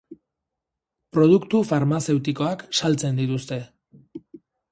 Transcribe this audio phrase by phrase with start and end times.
[1.17, 3.59] Produktu farmazeutikoak saltzen dituzte.